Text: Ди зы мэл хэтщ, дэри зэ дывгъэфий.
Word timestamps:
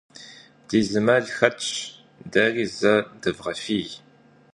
Ди 0.67 0.79
зы 0.89 0.99
мэл 1.05 1.25
хэтщ, 1.37 1.67
дэри 2.31 2.65
зэ 2.77 2.93
дывгъэфий. 3.21 3.87